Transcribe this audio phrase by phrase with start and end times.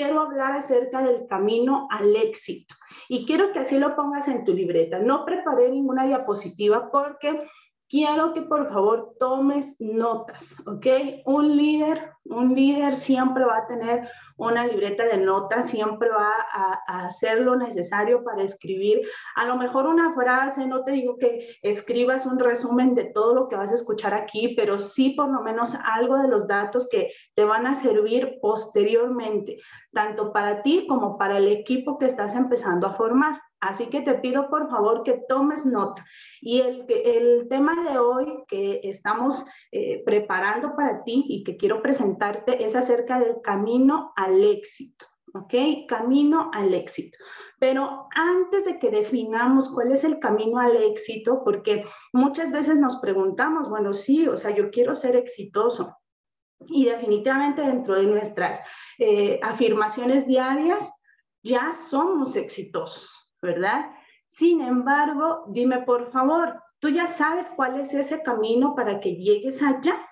[0.00, 2.74] quiero hablar acerca del camino al éxito.
[3.06, 4.98] Y quiero que así lo pongas en tu libreta.
[4.98, 7.46] No preparé ninguna diapositiva porque
[7.90, 10.86] quiero que por favor tomes notas, ¿ok?
[11.26, 17.04] Un líder, un líder siempre va a tener una libreta de notas, siempre va a,
[17.04, 19.02] hacer lo necesario para escribir.
[19.34, 23.48] A lo mejor una frase, no te digo que escribas un resumen de todo lo
[23.48, 27.10] que vas a escuchar aquí, pero sí por lo menos algo de los datos que
[27.34, 29.58] te van a servir posteriormente,
[29.92, 33.40] tanto para ti como para el equipo que estás empezando a formar.
[33.60, 36.04] Así que te pido por favor que tomes nota.
[36.40, 41.82] Y el, el tema de hoy que estamos eh, preparando para ti y que quiero
[41.82, 45.06] presentarte es acerca del camino al éxito.
[45.34, 45.54] ¿Ok?
[45.86, 47.16] Camino al éxito.
[47.60, 52.96] Pero antes de que definamos cuál es el camino al éxito, porque muchas veces nos
[52.96, 55.94] preguntamos, bueno, sí, o sea, yo quiero ser exitoso.
[56.66, 58.62] Y definitivamente dentro de nuestras
[58.98, 60.90] eh, afirmaciones diarias,
[61.42, 63.29] ya somos exitosos.
[63.42, 63.90] ¿Verdad?
[64.26, 69.62] Sin embargo, dime por favor, ¿tú ya sabes cuál es ese camino para que llegues
[69.62, 70.06] allá?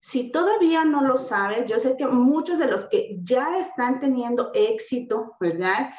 [0.00, 4.50] Si todavía no lo sabes, yo sé que muchos de los que ya están teniendo
[4.54, 5.90] éxito, ¿verdad?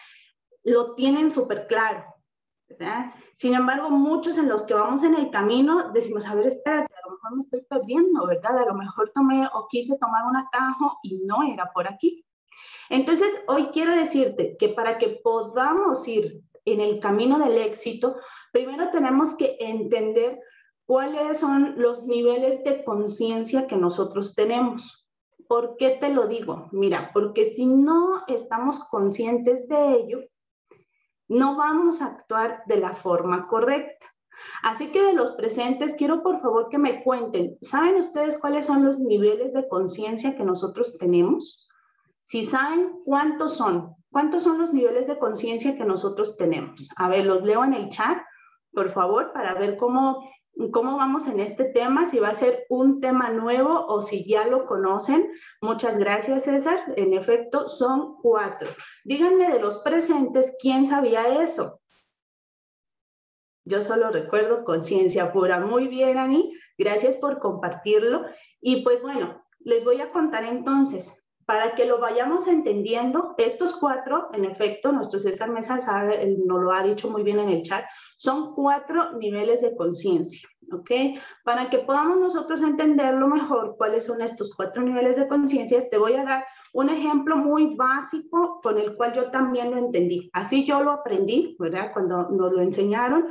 [0.64, 2.04] Lo tienen súper claro.
[3.36, 7.08] Sin embargo, muchos en los que vamos en el camino decimos, a ver, espérate, a
[7.08, 8.58] lo mejor me estoy perdiendo, ¿verdad?
[8.60, 12.26] A lo mejor tomé o quise tomar un atajo y no era por aquí.
[12.90, 18.16] Entonces, hoy quiero decirte que para que podamos ir en el camino del éxito,
[18.52, 20.40] primero tenemos que entender
[20.86, 25.08] cuáles son los niveles de conciencia que nosotros tenemos.
[25.48, 26.68] ¿Por qué te lo digo?
[26.72, 30.20] Mira, porque si no estamos conscientes de ello,
[31.28, 34.08] no vamos a actuar de la forma correcta.
[34.64, 38.86] Así que de los presentes, quiero por favor que me cuenten, ¿saben ustedes cuáles son
[38.86, 41.69] los niveles de conciencia que nosotros tenemos?
[42.30, 46.88] Si saben cuántos son, cuántos son los niveles de conciencia que nosotros tenemos.
[46.96, 48.20] A ver, los leo en el chat,
[48.72, 50.30] por favor, para ver cómo,
[50.72, 54.46] cómo vamos en este tema, si va a ser un tema nuevo o si ya
[54.46, 55.32] lo conocen.
[55.60, 56.94] Muchas gracias, César.
[56.98, 58.70] En efecto, son cuatro.
[59.04, 61.82] Díganme de los presentes, ¿quién sabía eso?
[63.66, 65.62] Yo solo recuerdo conciencia pura.
[65.62, 66.54] Muy bien, Ani.
[66.78, 68.26] Gracias por compartirlo.
[68.62, 71.19] Y pues bueno, les voy a contar entonces
[71.50, 76.72] para que lo vayamos entendiendo, estos cuatro, en efecto, nuestro César Mesa sabe, nos lo
[76.72, 77.86] ha dicho muy bien en el chat,
[78.18, 80.92] son cuatro niveles de conciencia, ¿ok?
[81.44, 86.14] Para que podamos nosotros entenderlo mejor, cuáles son estos cuatro niveles de conciencia, te voy
[86.14, 90.30] a dar un ejemplo muy básico con el cual yo también lo entendí.
[90.34, 91.90] Así yo lo aprendí, ¿verdad?
[91.94, 93.26] Cuando nos lo enseñaron,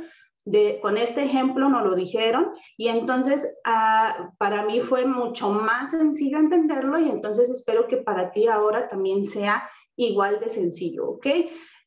[0.81, 6.37] con este ejemplo nos lo dijeron y entonces ah, para mí fue mucho más sencillo
[6.37, 11.27] entenderlo y entonces espero que para ti ahora también sea igual de sencillo, ¿ok?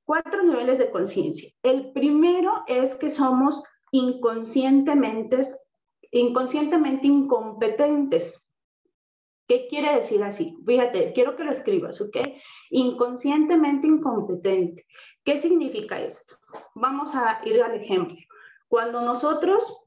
[0.04, 1.50] Cuatro niveles de conciencia.
[1.62, 5.41] El primero es que somos inconscientemente,
[6.10, 8.46] inconscientemente incompetentes.
[9.48, 10.56] ¿Qué quiere decir así?
[10.66, 12.16] Fíjate, quiero que lo escribas, ¿ok?
[12.70, 14.86] Inconscientemente incompetente.
[15.24, 16.36] ¿Qué significa esto?
[16.74, 18.16] Vamos a ir al ejemplo.
[18.72, 19.84] Cuando nosotros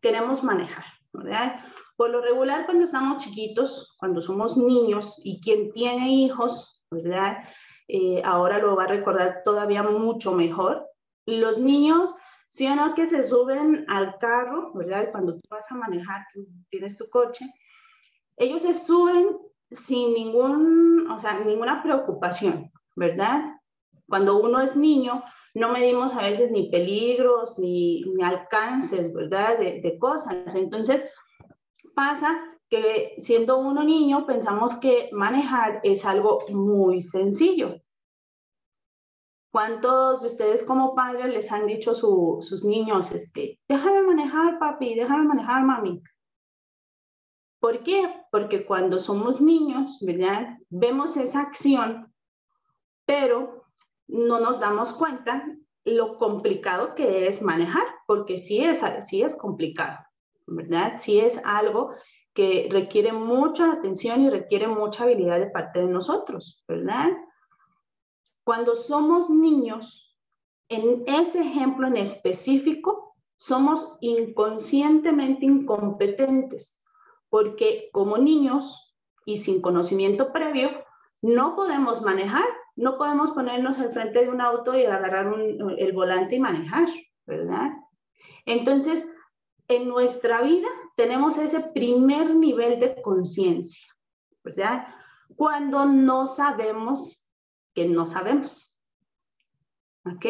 [0.00, 1.60] queremos manejar, ¿verdad?
[1.96, 7.38] Por lo regular, cuando estamos chiquitos, cuando somos niños y quien tiene hijos, ¿verdad?
[7.86, 10.88] Eh, ahora lo va a recordar todavía mucho mejor.
[11.24, 12.16] Los niños,
[12.48, 15.12] si o no, que se suben al carro, ¿verdad?
[15.12, 16.26] Cuando tú vas a manejar,
[16.70, 17.46] tienes tu coche,
[18.38, 19.38] ellos se suben
[19.70, 23.40] sin ningún, o sea, ninguna preocupación, ¿verdad?
[24.08, 25.22] Cuando uno es niño,
[25.58, 29.58] no medimos a veces ni peligros, ni, alcances, ¿verdad?
[29.58, 30.54] De, cosas.
[30.54, 31.06] Entonces,
[31.94, 32.38] pasa
[32.70, 37.76] que siendo uno niño pensamos que manejar es algo muy sencillo.
[39.50, 44.94] ¿Cuántos de ustedes como padres les han dicho a sus niños, este, déjame manejar papi,
[44.94, 46.02] déjame manejar mami?
[47.60, 48.08] ¿Por qué?
[48.30, 50.58] Porque cuando somos niños, ¿verdad?
[50.68, 52.12] Vemos esa acción,
[53.06, 53.57] pero
[54.08, 55.44] no nos damos cuenta
[55.84, 59.98] lo complicado que es manejar, porque sí es, sí es complicado,
[60.46, 60.94] ¿verdad?
[60.98, 61.94] Sí es algo
[62.34, 67.10] que requiere mucha atención y requiere mucha habilidad de parte de nosotros, ¿verdad?
[68.44, 70.16] Cuando somos niños,
[70.68, 76.84] en ese ejemplo en específico, somos inconscientemente incompetentes,
[77.28, 80.70] porque como niños y sin conocimiento previo,
[81.20, 82.46] no podemos manejar
[82.78, 85.32] no podemos ponernos al frente de un auto y agarrar
[85.78, 86.88] el volante y manejar,
[87.26, 87.70] ¿verdad?
[88.46, 89.14] Entonces,
[89.68, 93.86] en nuestra vida tenemos ese primer nivel de conciencia,
[94.42, 94.86] ¿verdad?
[95.36, 97.28] cuando no sabemos
[97.74, 98.76] que no sabemos.
[100.04, 100.26] ¿Ok?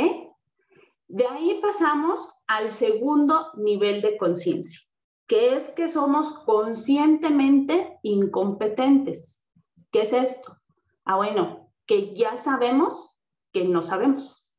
[1.06, 4.80] De ahí pasamos al segundo nivel de conciencia,
[5.26, 9.46] que es que somos conscientemente incompetentes.
[9.90, 10.58] ¿Qué es esto?
[11.04, 13.18] Ah, bueno, que ya sabemos
[13.52, 14.54] que no sabemos.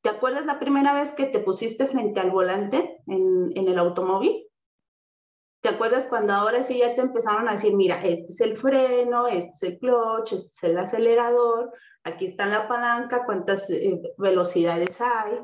[0.00, 4.48] ¿Te acuerdas la primera vez que te pusiste frente al volante en, el automóvil?
[5.60, 9.28] ¿Te acuerdas cuando ahora sí ya te empezaron a decir, mira, este es el freno,
[9.28, 11.70] este es el clutch, este es el acelerador,
[12.02, 15.38] aquí está la palanca, cuántas eh, velocidades hay?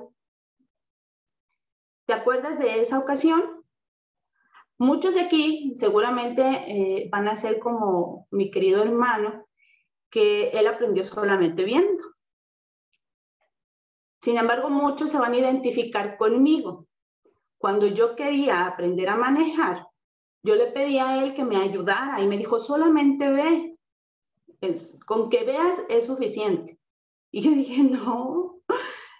[2.06, 3.62] ¿Te acuerdas de esa ocasión?
[4.78, 9.45] Muchos de aquí seguramente eh, van a ser como mi querido hermano,
[10.16, 12.02] que él aprendió solamente viendo.
[14.22, 16.86] Sin embargo, muchos se van a identificar conmigo.
[17.58, 19.86] Cuando yo quería aprender a manejar,
[20.42, 23.78] yo le pedí a él que me ayudara y me dijo, solamente ve,
[25.04, 26.80] con que veas es suficiente.
[27.30, 28.62] Y yo dije, no,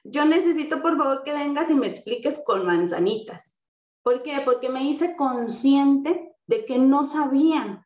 [0.03, 3.63] yo necesito por favor que vengas y me expliques con manzanitas.
[4.03, 4.41] ¿Por qué?
[4.47, 7.86] Porque me hice consciente de que no sabían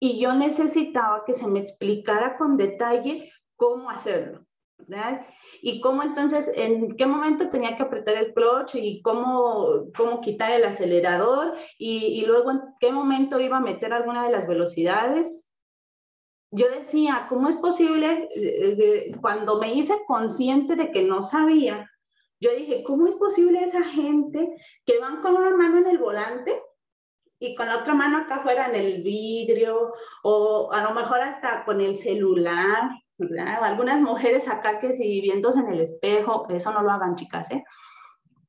[0.00, 4.46] y yo necesitaba que se me explicara con detalle cómo hacerlo.
[4.78, 5.26] ¿verdad?
[5.60, 10.52] Y cómo entonces, en qué momento tenía que apretar el clutch y cómo, cómo quitar
[10.52, 15.52] el acelerador y, y luego en qué momento iba a meter alguna de las velocidades.
[16.50, 18.28] Yo decía, ¿cómo es posible?
[18.34, 21.90] Eh, cuando me hice consciente de que no sabía,
[22.40, 24.56] yo dije, ¿cómo es posible esa gente
[24.86, 26.62] que van con una mano en el volante
[27.40, 29.92] y con la otra mano acá afuera en el vidrio
[30.22, 32.90] o a lo mejor hasta con el celular?
[33.62, 37.64] Algunas mujeres acá que si viéndose en el espejo, eso no lo hagan chicas, ¿eh?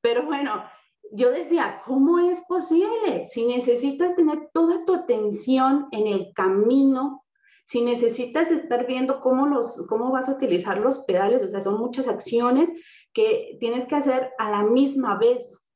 [0.00, 0.64] Pero bueno,
[1.12, 3.26] yo decía, ¿cómo es posible?
[3.26, 7.24] Si necesitas tener toda tu atención en el camino,
[7.64, 11.78] si necesitas estar viendo cómo, los, cómo vas a utilizar los pedales, o sea, son
[11.78, 12.72] muchas acciones
[13.12, 15.69] que tienes que hacer a la misma vez.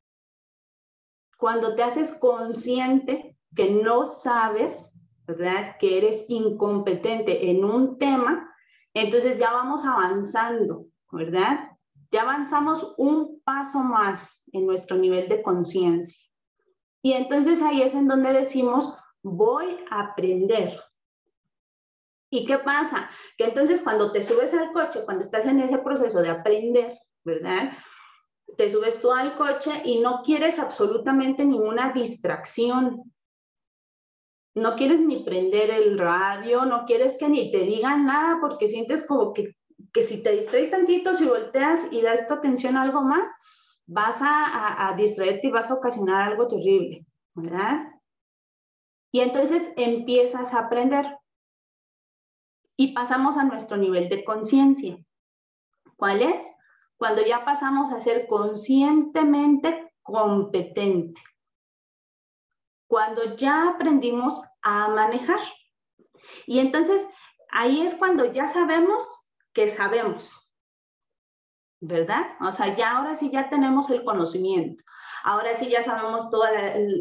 [1.37, 5.77] Cuando te haces consciente que no sabes, ¿verdad?
[5.79, 8.53] Que eres incompetente en un tema,
[8.93, 11.71] entonces ya vamos avanzando, ¿verdad?
[12.11, 16.29] Ya avanzamos un paso más en nuestro nivel de conciencia.
[17.01, 20.79] Y entonces ahí es en donde decimos, voy a aprender.
[22.29, 23.09] ¿Y qué pasa?
[23.37, 27.73] Que entonces cuando te subes al coche, cuando estás en ese proceso de aprender, ¿verdad?
[28.57, 33.11] Te subes tú al coche y no quieres absolutamente ninguna distracción
[34.55, 39.05] no quieres ni prender el radio, no quieres que ni te digan nada porque sientes
[39.05, 39.53] como que,
[40.01, 43.29] si te distraes tantito, si volteas y das tu atención a algo más,
[43.85, 47.91] vas a, a distraerte y vas a ocasionar algo terrible, ¿verdad?
[49.11, 51.05] Y entonces empiezas a aprender
[52.77, 54.97] y pasamos a nuestro nivel de conciencia.
[55.97, 56.41] ¿Cuál es?
[56.97, 61.21] Cuando ya pasamos a ser conscientemente competente
[62.87, 65.39] cuando ya aprendimos a manejar.
[66.45, 67.07] Y entonces
[67.51, 69.03] ahí es cuando ya sabemos
[69.53, 70.53] que sabemos,
[71.81, 72.25] ¿verdad?
[72.41, 74.83] O sea, ya ahora sí ya tenemos el conocimiento.
[75.27, 76.43] Ahora sí ya sabemos todo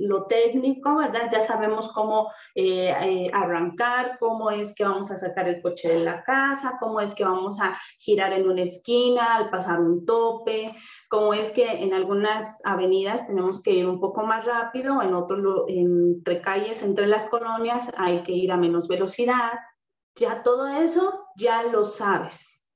[0.00, 1.28] lo técnico, ¿verdad?
[1.30, 6.02] Ya sabemos cómo eh, eh, arrancar, cómo es que vamos a sacar el coche de
[6.02, 10.74] la casa, cómo es que vamos a girar en una esquina al pasar un tope,
[11.10, 15.66] cómo es que en algunas avenidas tenemos que ir un poco más rápido, en otros,
[15.68, 19.52] entre calles, entre las colonias, hay que ir a menos velocidad.
[20.14, 22.70] Ya todo eso ya lo sabes.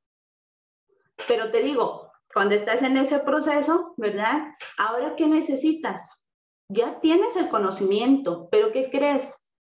[1.26, 2.07] Pero te digo,
[2.38, 4.54] cuando estás en ese proceso, ¿verdad?
[4.76, 6.30] Ahora, ¿qué necesitas?
[6.72, 9.52] Ya tienes el conocimiento, pero ¿qué crees?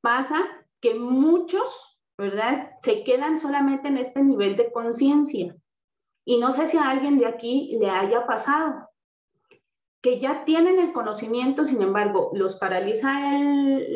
[0.00, 0.42] Pasa
[0.80, 2.72] que muchos, ¿verdad?
[2.80, 5.54] Se quedan solamente en este nivel de conciencia.
[6.24, 8.88] Y no sé si a alguien de aquí le haya pasado,
[10.02, 13.12] que ya tienen el conocimiento, sin embargo, los paraliza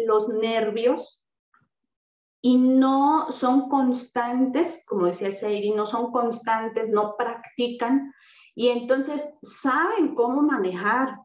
[0.07, 1.25] los nervios,
[2.49, 8.15] y no son constantes, como decía Seiri, no son constantes, no practican
[8.55, 11.19] y entonces saben cómo manejar,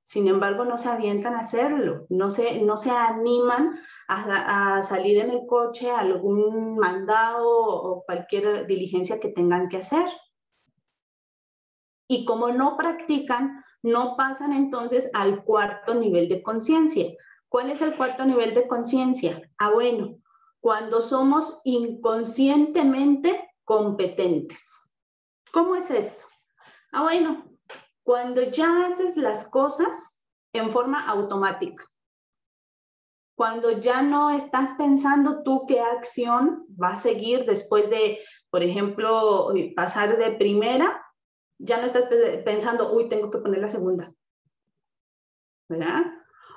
[0.00, 5.18] sin embargo no se avientan a hacerlo, no se, no se animan a, a salir
[5.18, 10.06] en el coche a algún mandado o cualquier diligencia que tengan que hacer.
[12.08, 17.12] Y como no practican, no pasan entonces al cuarto nivel de conciencia.
[17.50, 19.42] ¿Cuál es el cuarto nivel de conciencia?
[19.58, 20.16] Ah, bueno,
[20.60, 24.90] cuando somos inconscientemente competentes.
[25.52, 26.24] ¿Cómo es esto?
[26.92, 27.44] Ah, bueno,
[28.02, 31.84] cuando ya haces las cosas en forma automática.
[33.40, 38.18] cuando ya no estás pensando tú qué acción va a seguir después de,
[38.50, 41.02] por ejemplo, pasar de primera,
[41.58, 42.06] ya no estás
[42.44, 44.12] pensando, uy, tengo que poner la segunda.
[45.70, 46.02] ¿Verdad?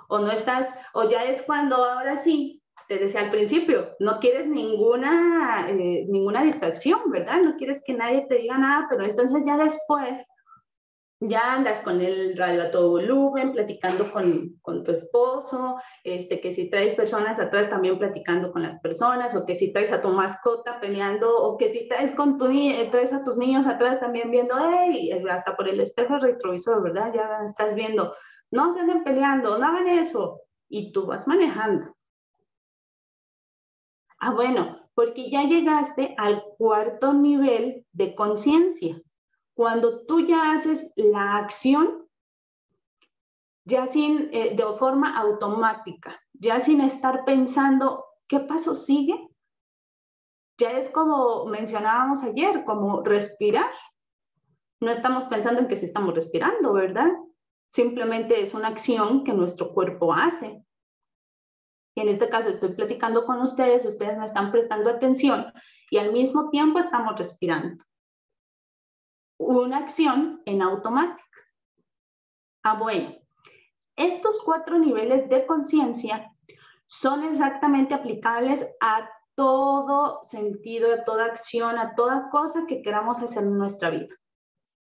[0.09, 4.47] O no estás, o ya es cuando ahora sí, te decía al principio, no quieres
[4.47, 7.41] ninguna, eh, ninguna distracción, ¿verdad?
[7.41, 10.23] No quieres que nadie te diga nada, pero entonces ya después
[11.29, 16.51] ya andas con el radio a todo volumen, platicando con, con, tu esposo, este, que
[16.51, 20.09] si traes personas atrás también platicando con las personas, o que si traes a tu
[20.09, 24.31] mascota peleando, o que si traes, con tu, eh, traes a tus niños atrás también
[24.31, 27.13] viendo, hey, hasta por el espejo retrovisor, ¿verdad?
[27.13, 28.13] Ya estás viendo,
[28.51, 31.95] no se anden peleando, no hagan eso, y tú vas manejando.
[34.25, 39.01] Ah, bueno, porque ya llegaste al cuarto nivel de conciencia
[39.53, 42.07] cuando tú ya haces la acción,
[43.65, 49.27] ya sin, eh, de forma automática, ya sin estar pensando, ¿qué paso sigue?
[50.57, 53.73] Ya es como mencionábamos ayer, como respirar.
[54.79, 57.11] No estamos pensando en que si estamos respirando, ¿verdad?
[57.73, 60.63] Simplemente es una acción que nuestro cuerpo hace.
[61.95, 65.53] Y en este caso estoy platicando con ustedes, ustedes me están prestando atención
[65.89, 67.83] y al mismo tiempo estamos respirando
[69.37, 71.23] una acción en automática.
[72.63, 73.15] Ah, bueno,
[73.95, 76.31] estos cuatro niveles de conciencia
[76.87, 83.43] son exactamente aplicables a todo sentido, a toda acción, a toda cosa que queramos hacer
[83.43, 84.15] en nuestra vida.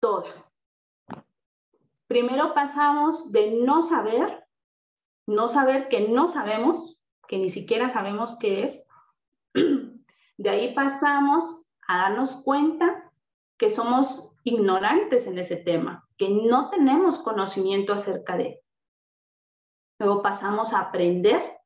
[0.00, 0.50] Toda.
[2.06, 4.46] Primero pasamos de no saber,
[5.26, 7.01] no saber que no sabemos,
[7.32, 8.86] que ni siquiera sabemos qué es.
[10.36, 13.10] De ahí pasamos a darnos cuenta
[13.56, 18.60] que somos ignorantes en ese tema, que no tenemos conocimiento acerca de.
[19.98, 21.56] Luego pasamos a aprender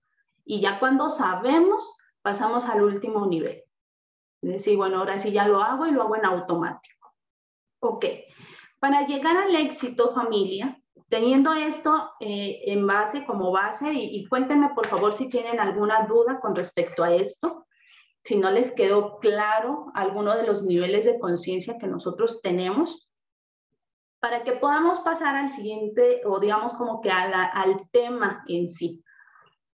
[0.44, 3.64] y ya cuando sabemos, pasamos al último nivel.
[4.42, 7.12] Es decir, bueno, ahora sí ya lo hago y lo hago en automático.
[7.80, 8.04] Ok,
[8.78, 14.70] para llegar al éxito familia, teniendo esto eh, en base, como base, y, y cuéntenme
[14.74, 17.66] por favor si tienen alguna duda con respecto a esto
[18.26, 23.08] si no les quedó claro alguno de los niveles de conciencia que nosotros tenemos,
[24.18, 29.04] para que podamos pasar al siguiente, o digamos como que al tema en sí.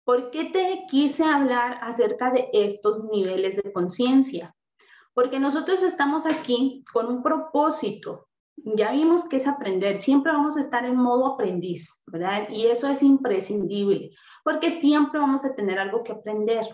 [0.02, 4.56] ¿Por qué te quise hablar acerca de estos niveles de conciencia?
[5.12, 8.27] Porque nosotros estamos aquí con un propósito.
[8.64, 12.48] Ya vimos que es aprender, siempre vamos a estar en modo aprendiz, ¿verdad?
[12.50, 14.10] Y eso es imprescindible,
[14.44, 16.66] porque siempre vamos a tener algo que aprender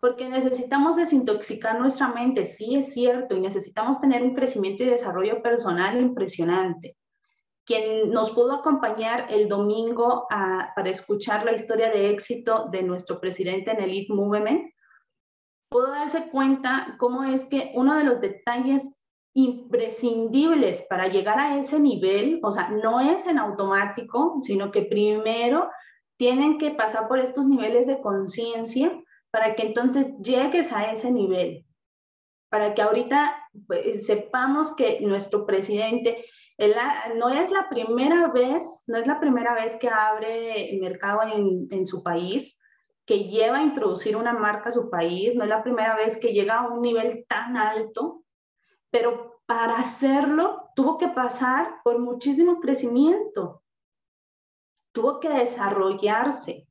[0.00, 5.42] porque necesitamos desintoxicar nuestra mente, sí es cierto, y necesitamos tener un crecimiento y desarrollo
[5.42, 6.96] personal impresionante.
[7.66, 13.70] Quien nos pudo acompañar el domingo para escuchar la historia de éxito de nuestro presidente
[13.72, 14.72] en Elite Movement,
[15.68, 18.94] pudo darse cuenta cómo es que uno de los detalles
[19.34, 25.70] imprescindibles para llegar a ese nivel, o sea, no es en automático, sino que primero
[26.16, 28.92] tienen que pasar por estos niveles de conciencia
[29.30, 31.64] para que entonces llegues a ese nivel,
[32.50, 36.24] para que ahorita pues, sepamos que nuestro presidente
[37.16, 41.86] no es la primera vez, no es la primera vez que abre mercado en, en
[41.86, 42.60] su país,
[43.06, 46.32] que lleva a introducir una marca a su país, no es la primera vez que
[46.32, 48.24] llega a un nivel tan alto,
[48.90, 53.62] pero para hacerlo tuvo que pasar por muchísimo crecimiento,
[54.92, 56.66] tuvo que desarrollarse,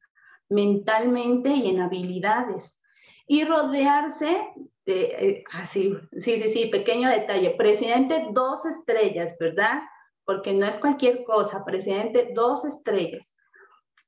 [0.49, 2.81] mentalmente y en habilidades.
[3.27, 4.47] Y rodearse
[4.85, 9.81] de, eh, así, sí, sí, sí, pequeño detalle, presidente dos estrellas, ¿verdad?
[10.25, 13.38] Porque no es cualquier cosa, presidente dos estrellas.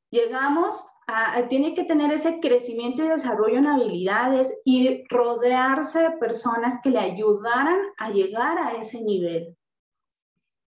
[0.10, 6.80] Llegamos a, tiene que tener ese crecimiento y desarrollo en habilidades y rodearse de personas
[6.82, 9.56] que le ayudaran a llegar a ese nivel.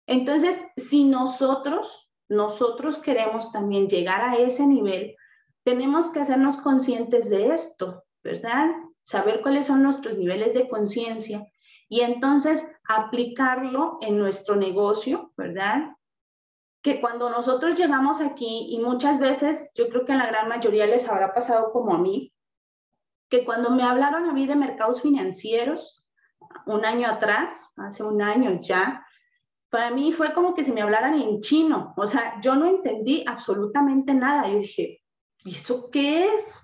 [0.08, 5.15] Entonces, si nosotros, nosotros queremos también llegar a ese nivel,
[5.63, 8.70] tenemos que hacernos conscientes de esto, ¿verdad?
[9.01, 11.46] Saber cuáles son nuestros niveles de conciencia
[11.89, 15.97] y entonces aplicarlo en nuestro negocio, ¿verdad?
[16.81, 20.86] Que cuando nosotros llegamos aquí, y muchas veces, yo creo que en la gran mayoría
[20.86, 22.34] les habrá pasado como a mí,
[23.29, 26.05] que cuando me hablaron a mí de mercados financieros,
[26.65, 29.05] un año atrás, hace un año ya,
[29.69, 33.24] para mí fue como que si me hablaran en chino, o sea, yo no entendí
[33.27, 34.50] absolutamente nada.
[34.50, 35.01] y dije,
[35.43, 36.63] ¿y eso qué es?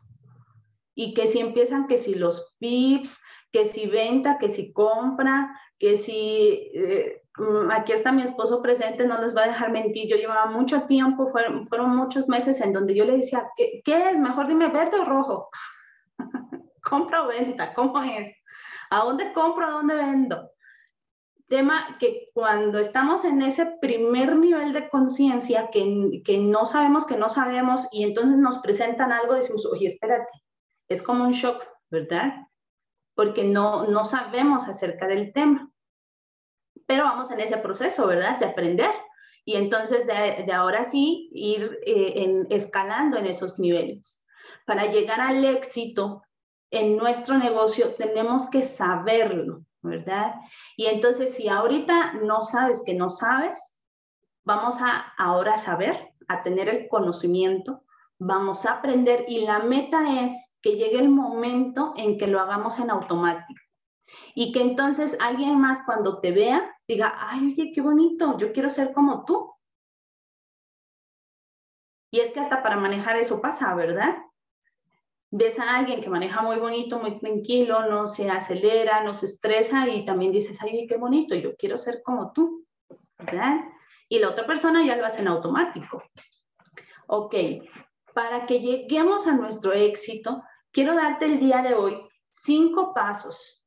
[0.95, 3.19] Y que si empiezan que si los pips,
[3.51, 7.22] que si venta, que si compra, que si, eh,
[7.71, 11.31] aquí está mi esposo presente, no les va a dejar mentir, yo llevaba mucho tiempo,
[11.31, 14.19] fueron, fueron muchos meses en donde yo le decía, ¿qué, ¿qué es?
[14.19, 15.49] Mejor dime verde o rojo.
[16.83, 18.31] compra o venta, ¿cómo es?
[18.89, 19.65] ¿A dónde compro?
[19.65, 20.51] ¿A dónde vendo?
[21.47, 27.17] Tema que cuando estamos en ese primer nivel de conciencia que, que no sabemos que
[27.17, 30.29] no sabemos y entonces nos presentan algo, decimos, oye, espérate,
[30.87, 32.47] es como un shock, ¿verdad?
[33.15, 35.72] Porque no, no sabemos acerca del tema.
[36.87, 38.39] Pero vamos en ese proceso, ¿verdad?
[38.39, 38.91] De aprender.
[39.45, 44.25] Y entonces de, ahora sí ir eh, escalando en esos niveles.
[44.65, 46.23] Para llegar al éxito
[46.71, 50.35] en nuestro negocio tenemos que saberlo, ¿verdad?
[50.77, 53.79] Y entonces si ahorita no sabes que no sabes,
[54.43, 57.83] vamos a ahora saber, a tener el conocimiento,
[58.17, 62.79] vamos a aprender y la meta es que llegue el momento en que lo hagamos
[62.79, 63.61] en automático.
[64.35, 68.69] Y que entonces alguien más cuando te vea diga, ay, oye, qué bonito, yo quiero
[68.69, 69.53] ser como tú.
[72.11, 74.15] Y es que hasta para manejar eso pasa, ¿verdad?
[75.35, 79.89] ves a alguien que maneja muy bonito, muy tranquilo, no se acelera, no se estresa
[79.89, 82.67] y también dices, ay, qué bonito, yo quiero ser como tú,
[83.17, 83.61] ¿verdad?
[84.09, 86.03] Y la otra persona ya lo hace en automático.
[87.07, 87.33] Ok,
[88.13, 91.97] para que lleguemos a nuestro éxito, quiero darte el día de hoy
[92.29, 93.62] cinco pasos,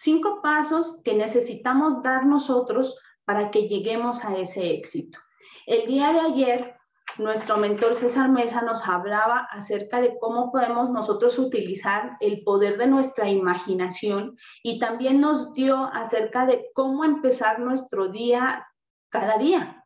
[0.00, 5.18] cinco pasos que necesitamos dar nosotros para que lleguemos a ese éxito.
[5.66, 6.76] El día de ayer
[7.18, 12.86] nuestro mentor César Mesa nos hablaba acerca de cómo podemos nosotros utilizar el poder de
[12.86, 18.68] nuestra imaginación y también nos dio acerca de cómo empezar nuestro día
[19.08, 19.84] cada día.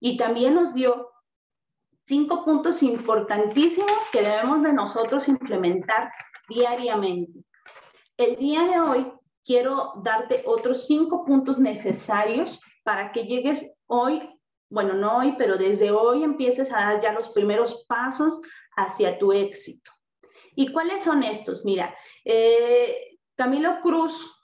[0.00, 1.10] Y también nos dio
[2.06, 6.10] cinco puntos importantísimos que debemos de nosotros implementar
[6.48, 7.44] diariamente.
[8.16, 9.17] El día de hoy
[9.48, 14.22] quiero darte otros cinco puntos necesarios para que llegues hoy
[14.70, 18.40] bueno, no hoy, pero desde hoy empieces a dar ya los primeros pasos
[18.76, 19.90] hacia tu éxito.
[20.54, 21.64] ¿Y cuáles son estos?
[21.64, 21.94] Mira,
[22.24, 24.42] eh, Camilo Cruz,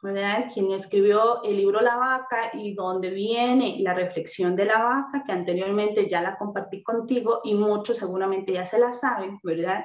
[0.55, 5.33] quien escribió el libro La vaca y donde viene la reflexión de la vaca, que
[5.33, 9.85] anteriormente ya la compartí contigo y muchos seguramente ya se la saben, ¿verdad?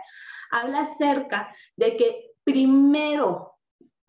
[0.52, 3.49] Habla acerca de que primero,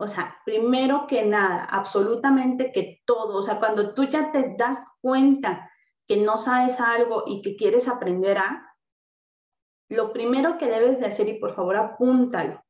[0.00, 4.78] o sea, primero que nada, absolutamente que todo, o sea, cuando tú ya te das
[5.02, 5.70] cuenta
[6.08, 8.66] que no sabes algo y que quieres aprender a,
[9.90, 12.64] lo primero que debes de hacer, y por favor apúntalo,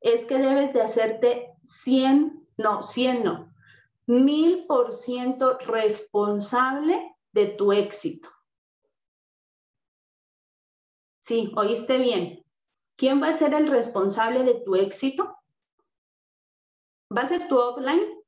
[0.00, 3.54] es que debes de hacerte 100, no, 100 no,
[4.06, 8.28] mil por ciento responsable de tu éxito.
[11.20, 12.44] Sí, oíste bien.
[12.96, 15.39] ¿Quién va a ser el responsable de tu éxito?
[17.16, 18.22] ¿Va a ser tu offline?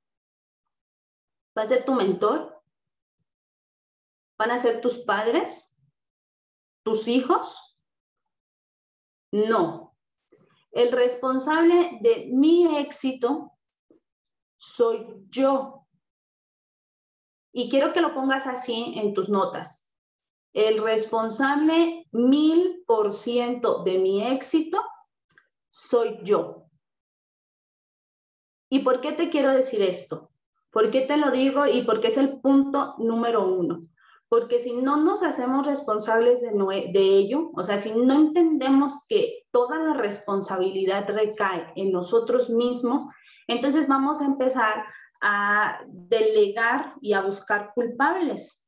[1.57, 2.63] ¿Va a ser tu mentor?
[4.39, 5.81] ¿Van a ser tus padres?
[6.83, 7.79] ¿Tus hijos?
[9.31, 9.97] No.
[10.73, 13.53] El responsable de mi éxito
[14.57, 15.87] soy yo.
[17.53, 19.95] Y quiero que lo pongas así en tus notas.
[20.55, 24.83] El responsable mil por ciento de mi éxito
[25.71, 26.62] soy yo.
[28.73, 30.31] ¿Y por qué te quiero decir esto?
[30.71, 33.83] ¿Por qué te lo digo y por qué es el punto número uno?
[34.33, 39.79] porque si no nos hacemos responsables de, ello, o sea, si no entendemos que toda
[39.79, 43.05] la responsabilidad recae en nosotros mismos,
[43.47, 44.87] entonces vamos a empezar
[45.21, 48.67] a delegar y a buscar culpables.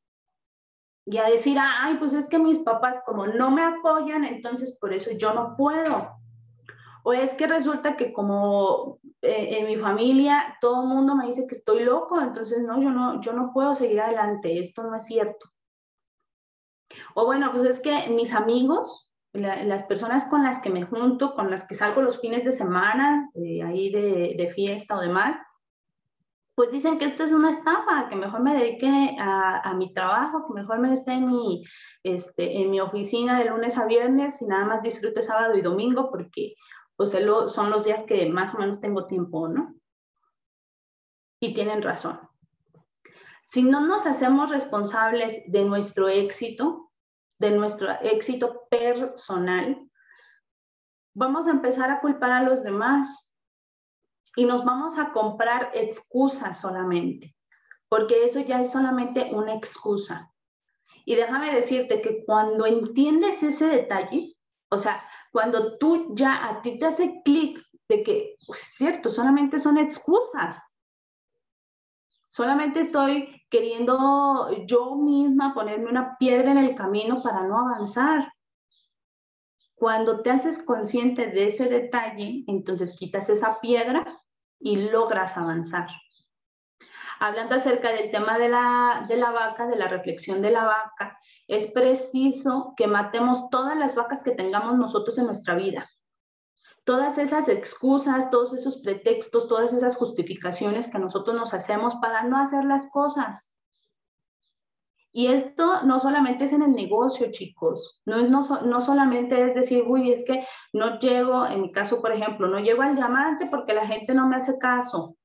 [1.07, 4.93] Y a decir, ay, pues es que mis papás como no me apoyan, entonces por
[4.93, 6.11] eso yo no puedo.
[7.07, 11.47] O es que resulta que como eh, en mi familia todo el mundo me dice
[11.47, 15.05] que estoy loco, entonces no, yo no, yo no puedo seguir adelante, esto no es
[15.05, 15.51] cierto.
[17.15, 21.51] O bueno, pues es que mis amigos, las personas con las que me junto, con
[21.51, 25.43] las que salgo los fines de semana, eh, ahí de, de, fiesta o demás,
[26.55, 30.47] pues dicen que esto es una estafa, que mejor me dedique a, a mi trabajo,
[30.47, 31.65] que mejor me esté en mi,
[32.03, 36.11] este, en mi oficina de lunes a viernes y nada más disfrute sábado y domingo
[36.11, 36.55] porque
[36.97, 39.75] pues son los días que más o menos tengo tiempo, ¿no?
[41.41, 42.21] Y tienen razón.
[43.47, 46.91] Si no nos hacemos responsables de nuestro éxito,
[47.39, 49.91] de nuestro éxito personal,
[51.15, 53.35] vamos a empezar a culpar a los demás
[54.37, 57.37] y nos vamos a comprar excusas solamente,
[57.89, 60.33] porque eso ya es solamente una excusa.
[61.05, 64.37] Y déjame decirte que cuando entiendes ese detalle,
[64.71, 65.05] o sea,
[65.35, 70.63] cuando tú ya a ti te hace clic de que, pues, cierto, solamente son excusas,
[72.29, 78.33] Solamente estoy queriendo yo misma ponerme una piedra en el camino para no avanzar.
[79.77, 84.21] Cuando te haces consciente de ese detalle, entonces quitas esa piedra
[84.59, 85.87] y logras avanzar.
[87.25, 91.19] Hablando acerca del tema de la, de la vaca, de la reflexión de la vaca,
[91.49, 95.89] es preciso que matemos todas las vacas que tengamos nosotros en nuestra vida
[96.85, 102.39] todas esas excusas, todos esos pretextos, todas esas justificaciones que nosotros nos hacemos para no
[102.39, 103.57] hacer las cosas.
[105.11, 109.55] Y esto no solamente es en el negocio, chicos, no, es, no, no solamente es
[109.55, 113.47] decir, uy, es que no llego, en mi caso, por ejemplo, no llego al diamante
[113.47, 115.17] porque la gente no me hace caso.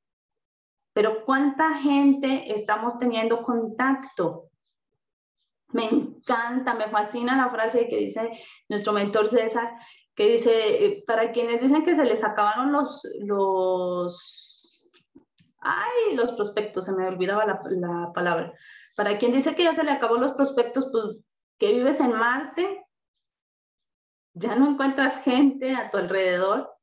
[0.94, 4.50] Pero ¿cuánta gente estamos teniendo contacto?
[5.72, 8.32] Me encanta, me fascina la frase que dice
[8.68, 9.72] nuestro mentor César,
[10.16, 14.90] que dice, eh, para quienes dicen que se les acabaron los, los,
[15.60, 18.54] ay, los prospectos, se me olvidaba la, la palabra.
[18.96, 21.20] Para quien dice que ya se le acabó los prospectos, pues
[21.60, 22.86] que vives en Marte,
[24.34, 26.74] ya no encuentras gente a tu alrededor.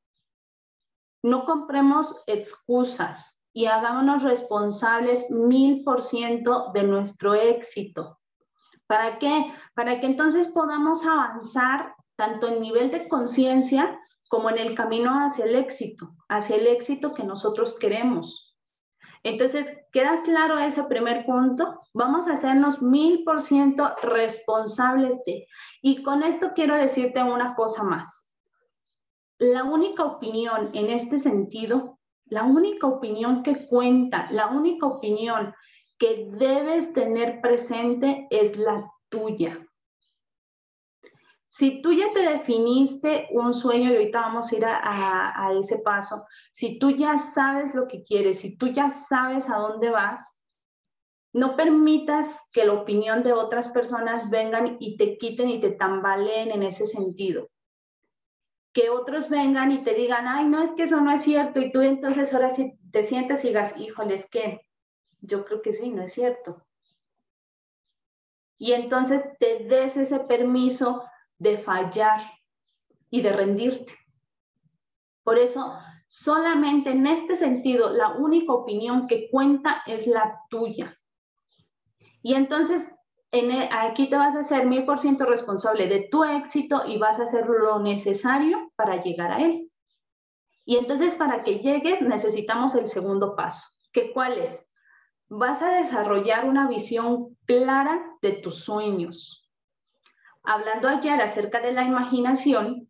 [1.23, 8.21] No compremos excusas y hagámonos responsables mil por ciento de nuestro éxito.
[8.87, 9.51] ¿Para qué?
[9.75, 15.47] Para que entonces podamos avanzar tanto en nivel de conciencia como en el camino hacia
[15.47, 18.59] el éxito, hacia el éxito que nosotros queremos.
[19.23, 21.81] Entonces, ¿queda claro ese primer punto?
[21.95, 25.49] Vamos a hacernos mil por ciento responsables de.
[25.81, 28.35] Y con esto quiero decirte una cosa más.
[29.39, 31.96] La única opinión en este sentido,
[32.27, 35.55] la única opinión que cuenta, la única opinión
[35.99, 39.67] que debes tener presente es la tuya.
[41.49, 46.27] Si tú ya te definiste un sueño, y ahorita vamos a ir a, ese paso,
[46.53, 50.43] si tú ya sabes lo que quieres, si tú ya sabes a dónde vas,
[51.33, 56.51] no permitas que la opinión de otras personas vengan y te quiten y te tambaleen
[56.51, 57.49] en ese sentido.
[58.77, 61.61] Que otros vengan y te digan, ay, no, es que eso no es cierto.
[61.61, 64.61] Y tú entonces ahora sí te sientes y digas, híjole, es que
[65.23, 66.63] yo creo que sí, no es cierto.
[68.59, 71.05] Y entonces te des ese permiso
[71.39, 72.21] de fallar
[73.09, 73.95] y de rendirte.
[75.23, 75.73] Por eso,
[76.07, 81.01] solamente en este sentido, la única opinión que cuenta es la tuya.
[82.21, 82.95] Y entonces,
[83.39, 87.21] e, aquí te vas a hacer mil por ciento responsable de tu éxito y vas
[87.21, 89.71] a hacer lo necesario para llegar a él.
[90.65, 94.73] Y entonces, para que llegues, necesitamos el segundo paso, que cuál es?
[95.29, 99.47] Vas a desarrollar una visión clara de tus sueños,
[100.47, 102.89] hablando ayer acerca de la imaginación,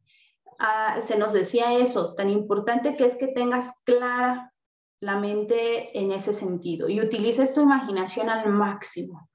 [0.59, 4.53] ah, se nos decía eso, tan importante que es que tengas clara
[5.01, 9.29] la mente en ese sentido y utilices tu imaginación al máximo.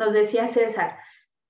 [0.00, 0.98] Nos decía César,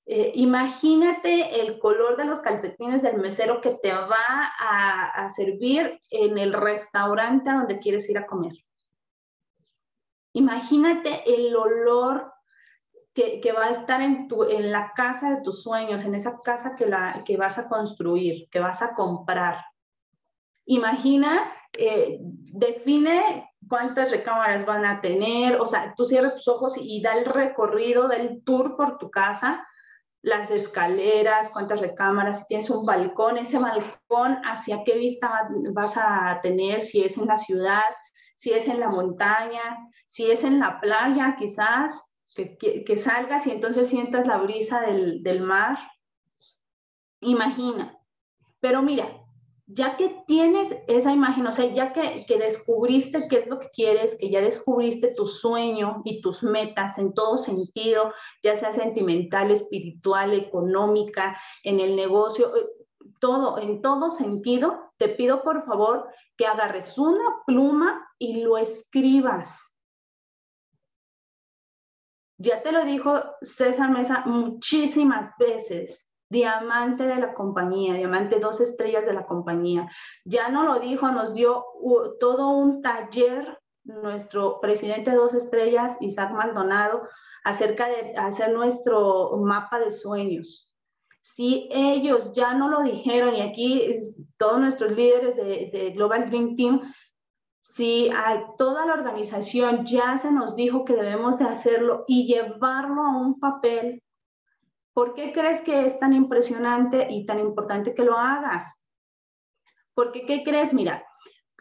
[0.07, 6.37] eh, imagínate el color de los calcetines del mesero que te va a, servir en
[6.37, 8.55] el restaurante donde quieres ir a comer.
[10.33, 12.33] Imagínate el olor
[13.15, 16.93] que, va a estar en, tu, la casa de tus sueños, en esa casa que,
[17.25, 19.65] que vas a construir, que vas a comprar.
[20.65, 27.01] Imagina, eh, define cuántas recámaras van a tener, o sea, tú cierras tus ojos y,
[27.03, 29.67] da el recorrido del tour por tu casa,
[30.23, 36.41] las escaleras, cuántas recámaras, si tienes un balcón, ese balcón, hacia qué vista vas a
[36.43, 37.83] tener, si es en la ciudad,
[38.37, 43.89] si es en la montaña, si es en la playa quizás, que, salgas y entonces
[43.89, 45.79] sientas la brisa del, mar.
[47.21, 47.97] Imagina.
[48.61, 49.20] Pero mira,
[49.73, 54.17] ya que tienes esa imagen, o sea, ya que, descubriste qué es lo que quieres,
[54.19, 60.33] que ya descubriste tu sueño y tus metas en todo sentido, ya sea sentimental, espiritual,
[60.33, 62.67] económica, en el negocio, eh,
[63.21, 69.77] todo, en todo sentido, te pido por favor que agarres una pluma y lo escribas.
[72.39, 79.05] Ya te lo dijo César Mesa muchísimas veces, diamante de la compañía, diamante dos estrellas
[79.05, 79.91] de la compañía.
[80.25, 81.65] Ya no lo dijo, nos dio
[82.19, 87.03] todo un taller nuestro presidente dos estrellas, Isaac Maldonado,
[87.45, 90.73] acerca de hacer nuestro mapa de sueños.
[91.21, 93.95] Si ellos ya no lo dijeron, y aquí
[94.39, 96.81] todos nuestros líderes de, de Global Dream Team
[97.63, 103.03] si a toda la organización ya se nos dijo que debemos de hacerlo y llevarlo
[103.03, 104.03] a un papel,
[104.95, 108.83] ¿por qué crees que es tan impresionante y tan importante que lo hagas?
[109.95, 110.73] Porque, ¿qué crees?
[110.73, 111.05] Mira,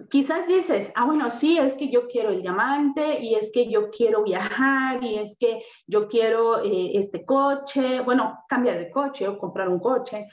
[0.09, 3.89] quizás dices, ah, bueno, sí, es que yo quiero el diamante y es que yo
[3.89, 9.37] quiero viajar y es que yo quiero eh, este coche, bueno, cambiar de coche o
[9.37, 10.27] comprar un coche.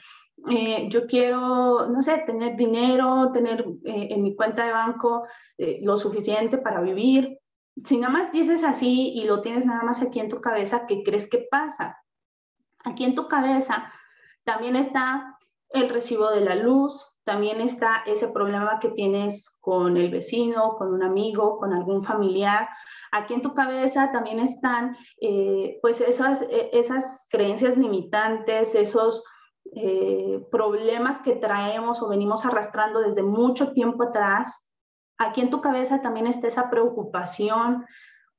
[0.49, 5.25] Eh, yo quiero, no sé, tener dinero, tener eh, en mi cuenta de banco
[5.81, 7.39] lo suficiente para vivir.
[7.83, 11.01] Si nada más dices así y lo tienes nada más aquí en tu cabeza, ¿qué
[11.03, 11.97] crees que pasa?
[12.87, 13.91] Aquí en tu cabeza
[14.45, 15.37] también está
[15.71, 20.93] el recibo de la luz, también está ese problema que tienes con el vecino, con
[20.93, 22.69] un amigo, con algún familiar.
[23.11, 29.21] Aquí en tu cabeza también están eh, pues esas, e, esas creencias limitantes, esos
[29.75, 34.73] eh, problemas que traemos o venimos arrastrando desde mucho tiempo atrás.
[35.17, 37.85] Aquí en tu cabeza también está esa preocupación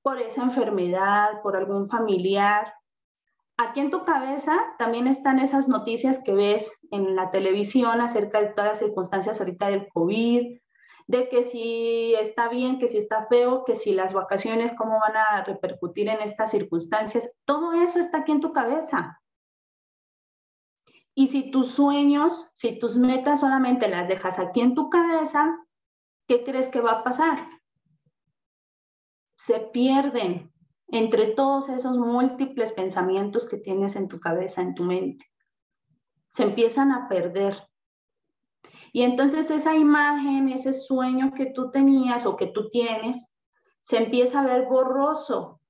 [0.01, 2.73] por esa enfermedad, por algún familiar,
[3.59, 8.49] aquí en tu cabeza también están esas noticias que ves en la televisión acerca de
[8.49, 10.61] todas las circunstancias ahorita del COVID,
[11.09, 15.16] de que si está bien, que si está feo, que si las vacaciones, cómo van
[15.16, 17.33] a repercutir en estas circunstancias.
[17.44, 19.21] Todo eso está aquí en tu cabeza.
[21.14, 25.59] Y si tus sueños, si tus metas solamente las dejas aquí en tu cabeza,
[26.29, 27.49] ¿qué crees que va a pasar?
[29.35, 30.53] Se pierden,
[30.88, 35.27] entre todos esos múltiples pensamientos que tienes en tu cabeza, en tu mente.
[36.31, 37.62] Se empiezan a perder.
[38.92, 43.35] Y entonces esa imagen, ese sueño que tú tenías o que tú tienes,
[43.83, 45.61] se empieza a ver borroso.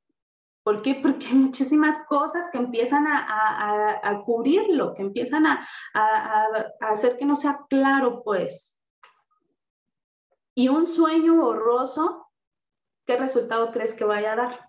[0.62, 0.94] ¿Por qué?
[1.02, 6.46] Porque hay muchísimas cosas que empiezan a, cubrirlo, que empiezan a, a
[6.80, 8.82] hacer que no sea claro, pues.
[10.54, 12.28] Y un sueño borroso,
[13.06, 14.67] ¿qué resultado crees que vaya a dar?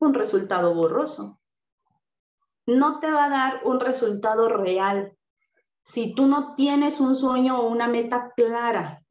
[0.00, 1.40] Un resultado borroso.
[2.66, 5.16] No te va a dar un resultado real
[5.82, 9.02] si tú no tienes un sueño o una meta clara.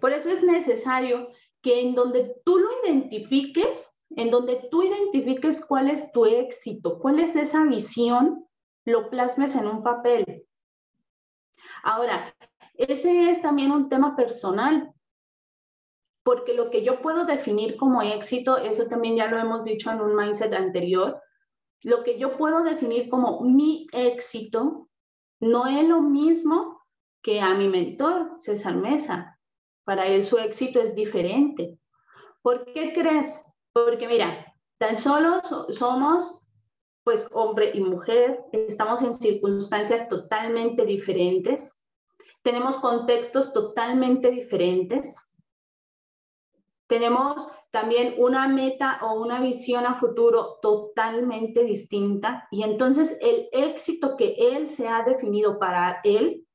[0.00, 1.28] Por eso es necesario
[1.62, 7.18] que en donde tú lo identifiques, en donde tú identifiques cuál es tu éxito, cuál
[7.20, 8.46] es esa visión,
[8.84, 10.46] lo plasmes en un papel.
[11.82, 12.34] Ahora,
[12.74, 14.92] ese es también un tema personal
[16.22, 20.00] porque lo que yo puedo definir como éxito, eso también ya lo hemos dicho en
[20.00, 21.20] un mindset anterior,
[21.82, 24.88] lo que yo puedo definir como mi éxito
[25.40, 26.82] no es lo mismo
[27.22, 29.38] que a mi mentor, César Mesa.
[29.84, 31.78] Para él su éxito es diferente.
[32.42, 33.42] ¿Por qué crees?
[33.72, 34.46] Porque mira,
[34.78, 36.40] tan solo somos
[37.02, 41.84] pues hombre y mujer, estamos en circunstancias totalmente diferentes,
[42.42, 45.29] tenemos contextos totalmente diferentes,
[46.90, 54.16] tenemos también una meta o una visión a futuro totalmente distinta y entonces el éxito
[54.16, 56.48] que él se ha definido para él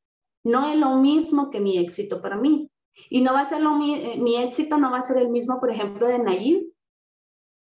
[0.43, 2.69] no es lo mismo que mi éxito para mí.
[3.09, 5.59] Y no va a ser lo eh, mi, éxito no va a ser el mismo,
[5.59, 6.69] por ejemplo, de Nayib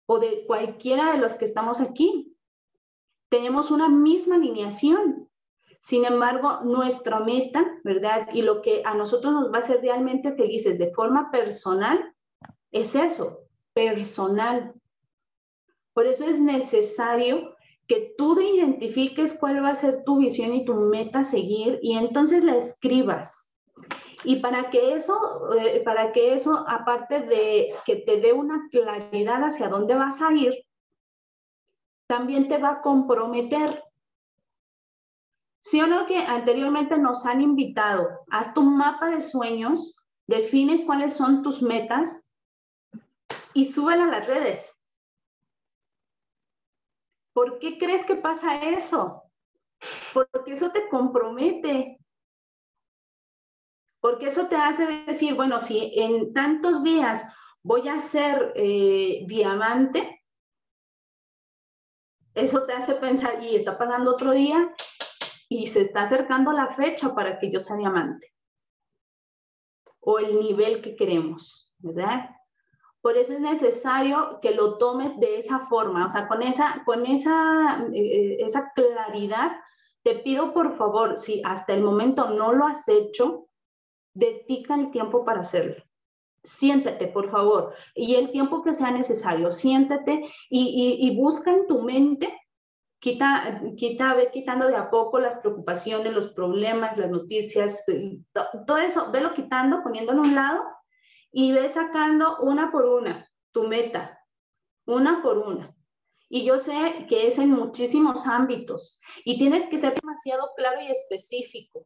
[0.08, 2.38] o de cualquiera de los que estamos aquí.
[3.30, 5.30] Tenemos una misma alineación.
[5.82, 8.30] Sin embargo, nuestra meta, ¿verdad?
[8.34, 12.15] Y lo que a nosotros nos va a hacer realmente felices de forma personal
[12.76, 13.40] es eso,
[13.74, 14.74] personal.
[15.94, 17.56] Por eso es necesario
[17.88, 21.98] que tú identifiques cuál va a ser tu visión y tu meta a seguir y
[21.98, 23.56] entonces la escribas.
[24.26, 29.44] Y para que eso, eh, para que eso, aparte de que te dé una claridad
[29.44, 30.54] hacia dónde vas a ir,
[32.08, 33.84] también te va a comprometer.
[35.62, 38.26] ¿Sí o no que anteriormente nos han invitado?
[38.30, 39.96] Haz tu mapa de sueños,
[40.28, 42.25] define cuáles son tus metas
[43.56, 44.86] y súbelo a las redes.
[47.34, 49.24] ¿Por qué crees que pasa eso?
[50.14, 51.98] Porque eso te compromete.
[54.02, 57.26] Porque eso te hace decir, bueno, si en tantos días
[57.64, 60.22] voy a ser eh, diamante,
[62.36, 64.74] eso te hace pensar, y está pasando otro día
[65.48, 68.34] y se está acercando la fecha para que yo sea diamante.
[70.02, 72.35] O el nivel que queremos, ¿verdad?
[73.06, 77.06] Por eso es necesario que lo tomes de esa forma, o sea, con esa, con
[77.06, 79.52] esa, eh, eh, esa claridad.
[80.02, 83.48] Te pido por favor, si hasta el momento no lo has hecho,
[84.16, 85.84] dedica el tiempo para hacerlo.
[86.44, 91.84] Siéntate, por favor, y el tiempo que sea necesario, siéntate y, y, busca en tu
[91.84, 92.36] mente
[92.98, 98.18] quita, quita, ve quitando de a poco las preocupaciones, los problemas, las noticias, eh,
[98.66, 100.76] todo eso, velo quitando, poniéndolo a un lado
[101.38, 104.26] y ve sacando una por una tu meta,
[104.86, 105.76] una por una.
[106.30, 110.88] Y yo sé que es en muchísimos ámbitos y tienes que ser demasiado claro y
[110.88, 111.86] específico,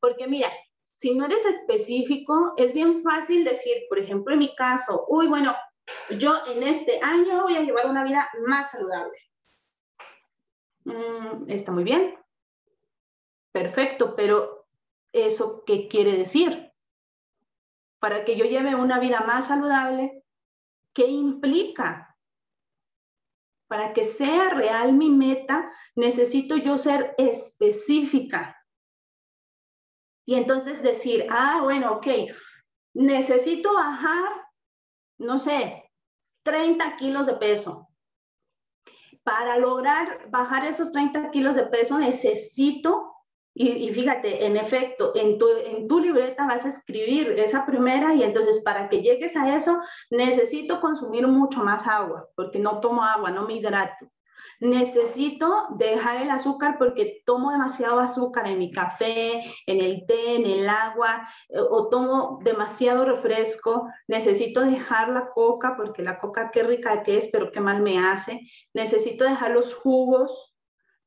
[0.00, 0.50] porque mira,
[0.96, 5.54] si no eres específico, es bien fácil decir, por ejemplo, en mi caso, uy, bueno,
[6.18, 9.16] yo en este año voy a llevar una vida más saludable.
[10.82, 12.18] Mm, está muy bien.
[13.52, 14.66] Perfecto, pero
[15.12, 16.67] ¿eso qué quiere decir?
[18.00, 20.24] Para que yo lleve una vida más saludable,
[20.94, 22.16] ¿qué implica?
[23.68, 28.56] Para que sea real mi meta, necesito yo ser específica.
[30.26, 32.06] Y entonces decir, ah, bueno, ok,
[32.94, 34.28] necesito bajar,
[35.18, 35.90] no sé,
[36.44, 37.88] 30 kilos de peso.
[39.22, 43.07] Para lograr bajar esos 30 kilos de peso necesito
[43.60, 48.22] y, fíjate, en efecto, en tu, en tu libreta vas a escribir esa primera y
[48.22, 53.30] entonces para que llegues a eso necesito consumir mucho más agua, porque no tomo agua,
[53.30, 54.06] no me hidrato.
[54.60, 60.46] Necesito dejar el azúcar porque tomo demasiado azúcar en mi café, en el té, en
[60.46, 63.88] el agua, eh, o tomo demasiado refresco.
[64.08, 67.98] Necesito dejar la coca porque la coca qué rica que es, pero qué mal me
[67.98, 68.40] hace.
[68.74, 70.47] Necesito dejar los jugos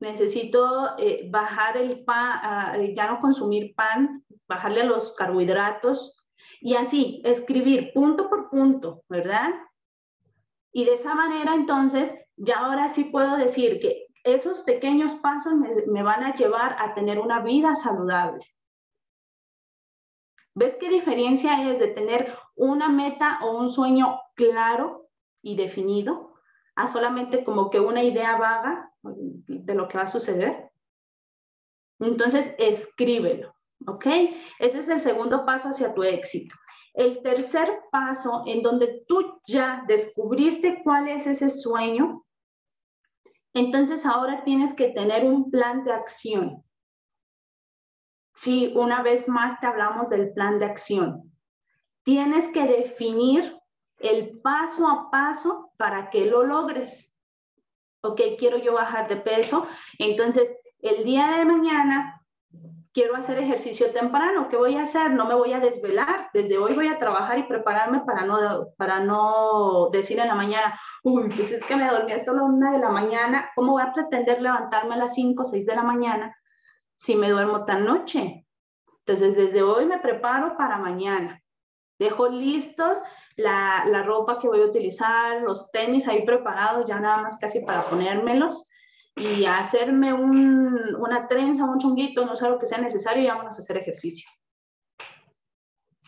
[0.01, 6.17] necesito eh, bajar el pan, ah, eh, ya no consumir pan, bajarle los carbohidratos
[6.59, 9.51] y así, escribir punto por punto, ¿verdad?
[10.73, 15.69] Y de esa manera entonces, ya ahora sí puedo decir que esos pequeños pasos me,
[15.87, 18.43] me van a llevar a tener una vida saludable.
[20.55, 25.07] ¿Ves qué diferencia es de tener una meta o un sueño claro
[25.41, 26.33] y definido
[26.75, 30.71] a solamente como que una idea vaga de lo que va a suceder.
[31.99, 34.05] Entonces, escríbelo, ¿ok?
[34.59, 36.55] Ese es el segundo paso hacia tu éxito.
[36.93, 42.25] El tercer paso en donde tú ya descubriste cuál es ese sueño,
[43.53, 46.63] entonces ahora tienes que tener un plan de acción.
[48.33, 51.31] Sí, una vez más te hablamos del plan de acción.
[52.03, 53.57] Tienes que definir
[53.99, 57.10] el paso a paso para que lo logres
[58.01, 59.67] ok, quiero yo bajar de peso,
[59.99, 60.49] entonces
[60.81, 62.21] el día de mañana
[62.93, 65.11] quiero hacer ejercicio temprano, ¿qué voy a hacer?
[65.11, 68.99] No me voy a desvelar, desde hoy voy a trabajar y prepararme para no, para
[68.99, 72.79] no decir en la mañana, uy, pues es que me dormí hasta la una de
[72.79, 76.35] la mañana, ¿cómo voy a pretender levantarme a las 5 o 6 de la mañana
[76.95, 78.45] si me duermo tan noche?
[79.05, 81.41] Entonces, desde hoy me preparo para mañana.
[81.97, 82.97] Dejo listos
[83.37, 87.61] la, la, ropa que voy a utilizar, los tenis ahí preparados ya nada más casi
[87.61, 88.67] para ponérmelos
[89.15, 93.57] y hacerme un, una trenza, un chonguito, no sé lo que sea necesario y vamos
[93.57, 94.29] a hacer ejercicio.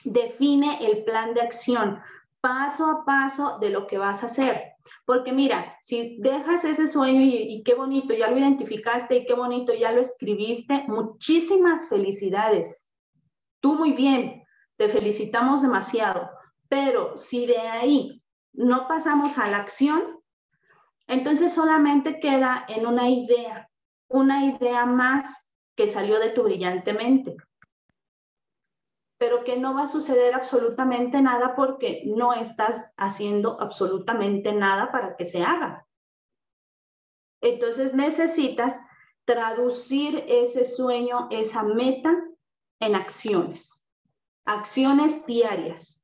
[0.03, 2.01] Define el plan de acción
[2.41, 4.73] paso a paso de lo que vas a hacer.
[5.05, 9.73] Porque mira, si dejas ese sueño y, qué bonito, ya lo identificaste y qué bonito,
[9.73, 12.93] ya lo escribiste, muchísimas felicidades.
[13.61, 14.43] Tú muy bien,
[14.77, 16.29] te felicitamos demasiado.
[16.73, 20.19] Pero si de ahí no pasamos a la acción,
[21.05, 23.69] entonces solamente queda en una idea,
[24.07, 27.37] una idea más que salió de tu brillante mente.
[29.19, 35.15] Pero que no va a suceder absolutamente nada porque no estás haciendo absolutamente nada para
[35.15, 35.85] que se haga.
[37.39, 38.81] Entonces necesitas
[39.25, 42.19] traducir ese sueño, esa meta
[42.79, 43.87] en acciones,
[44.43, 46.02] acciones diarias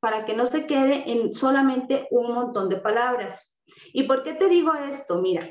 [0.00, 3.60] para que no se quede en solamente un montón de palabras.
[3.92, 5.20] ¿Y por qué te digo esto?
[5.20, 5.46] Mira,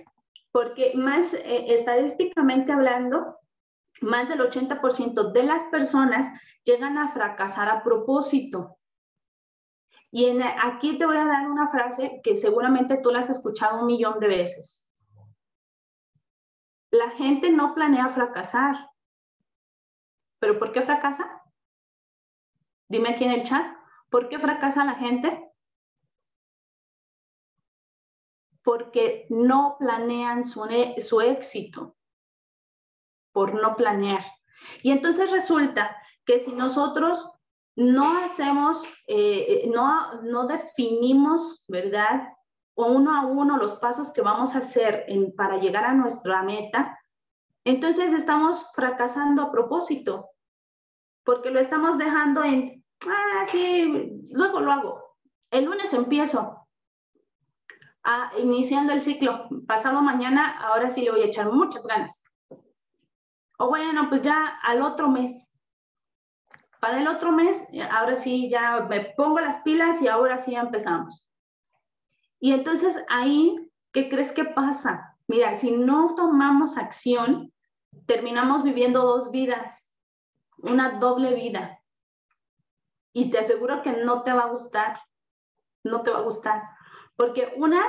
[0.51, 3.37] porque más eh, estadísticamente hablando,
[4.01, 6.31] más del 80% de las personas
[6.63, 8.77] llegan a fracasar a propósito.
[10.11, 13.87] Y aquí te voy a dar una frase que seguramente tú la has escuchado un
[13.87, 14.89] millón de veces.
[16.91, 18.89] La gente no planea fracasar.
[20.39, 21.41] ¿Pero por qué fracasa?
[22.89, 23.76] Dime aquí en el chat.
[24.09, 25.51] ¿Por qué fracasa la gente?
[28.63, 30.67] Porque no planean su,
[30.99, 31.95] su éxito,
[33.31, 34.25] por no planear.
[34.83, 37.29] Y entonces resulta que si nosotros
[37.75, 42.33] no hacemos, eh, no, no definimos, ¿verdad?
[42.85, 45.05] uno a uno los pasos que vamos a hacer
[45.35, 46.99] para llegar a nuestra meta,
[47.65, 50.29] entonces estamos fracasando a propósito,
[51.23, 55.03] porque lo estamos dejando en ah, sí, luego lo hago.
[55.51, 56.67] El lunes empiezo
[58.03, 59.47] a, iniciando el ciclo.
[59.67, 62.23] Pasado mañana, ahora sí le voy a echar muchas ganas.
[63.59, 65.51] O bueno, pues ya al otro mes.
[66.79, 70.61] Para el otro mes, ahora sí ya me pongo las pilas y ahora sí ya
[70.61, 71.27] empezamos.
[72.39, 75.17] Y entonces ahí, ¿qué crees que pasa?
[75.27, 77.51] Mira, si no tomamos acción,
[78.05, 79.87] terminamos viviendo dos vidas
[80.57, 81.79] una doble vida.
[83.17, 84.99] Y te aseguro que no te va a gustar,
[85.83, 86.61] no te va a gustar,
[87.15, 87.81] porque una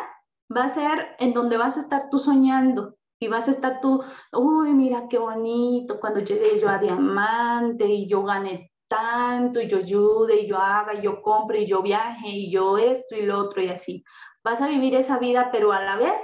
[0.50, 4.02] va a ser en donde vas a estar tú soñando y vas a estar tú,
[4.32, 9.76] uy, mira qué bonito, cuando llegue yo a diamante y yo gane tanto y yo
[9.76, 13.38] ayude y yo haga y yo compre y yo viaje y yo esto y lo
[13.38, 14.02] otro y así.
[14.42, 16.22] Vas a vivir esa vida, pero a la vez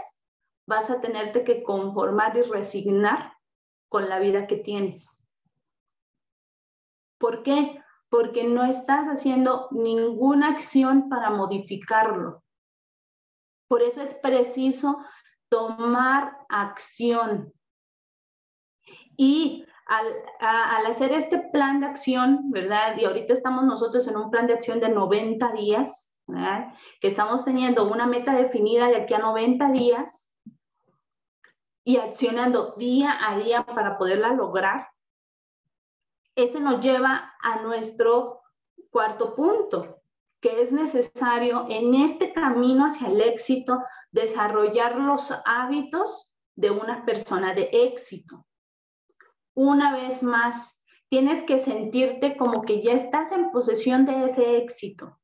[0.67, 3.35] vas a tenerte que conformar y resignar
[3.91, 5.23] con la vida que tienes.
[7.19, 7.84] ¿Por qué?
[8.15, 12.45] Porque no estás haciendo ninguna acción para modificarlo.
[13.67, 15.05] Por eso es preciso
[15.49, 17.53] tomar acción.
[19.17, 22.97] Y al, hacer este plan de acción, ¿verdad?
[22.97, 26.73] Y ahorita estamos nosotros en un plan de acción de 90 días, ¿verdad?
[27.01, 30.33] Que estamos teniendo una meta definida de aquí a 90 días
[31.83, 34.93] y accionando día a día para poderla lograr.
[36.37, 38.43] Ese nos lleva a nuestro
[38.91, 40.01] cuarto punto,
[40.41, 47.55] que es necesario en este camino hacia el éxito desarrollar los hábitos de una persona
[47.55, 48.47] de éxito.
[49.55, 55.18] Una vez más, tienes que sentirte como que ya estás en posesión de ese éxito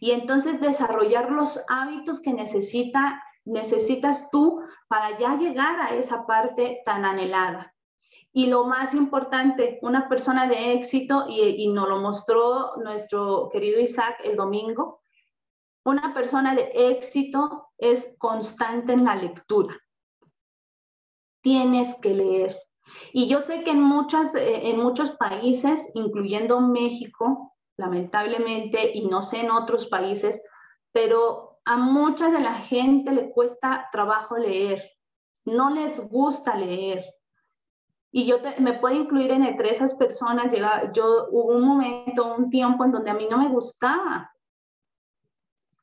[0.00, 6.82] y entonces desarrollar los hábitos que necesita, necesitas tú para ya llegar a esa parte
[6.84, 7.74] tan anhelada.
[8.36, 14.20] Y lo más importante, una persona de éxito, y, nos lo mostró nuestro querido Isaac
[14.24, 15.00] el domingo,
[15.86, 19.74] una persona de éxito es constante en la lectura.
[21.40, 22.60] Tienes que leer.
[23.14, 29.22] Y yo sé que en, muchas, eh, en muchos países, incluyendo México, lamentablemente, y no
[29.22, 30.44] sé en otros países,
[30.92, 34.92] pero a mucha de la gente le cuesta trabajo leer.
[35.46, 37.15] No les gusta leer.
[38.16, 40.50] Y yo me puedo incluir entre esas personas.
[40.94, 44.32] yo hubo un momento, un tiempo en donde a mí no me gustaba.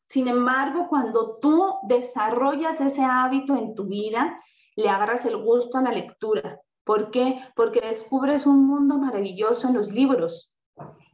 [0.08, 4.42] Sin embargo, cuando tú desarrollas ese hábito en tu vida,
[4.76, 6.60] le agarras el gusto a la lectura.
[6.84, 7.40] ¿Por qué?
[7.56, 10.58] Porque descubres un mundo maravilloso en los libros